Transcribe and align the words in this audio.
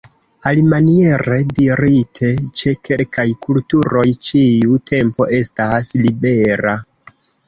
Alimaniere 0.51 1.35
dirite 1.57 2.31
ĉe 2.61 2.73
kelkaj 2.89 3.25
kulturoj 3.47 4.05
ĉiu 4.29 4.79
tempo 4.93 5.29
estas 5.41 5.93
libera. 6.07 6.75